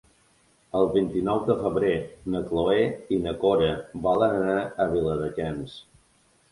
El 0.79 0.87
vint-i-nou 0.95 1.41
de 1.49 1.57
febrer 1.59 1.91
na 2.37 2.43
Cloè 2.49 2.81
i 3.17 3.23
na 3.27 3.35
Cora 3.45 3.71
volen 4.09 4.37
anar 4.43 4.59
a 4.87 4.91
Viladecans. 4.97 5.83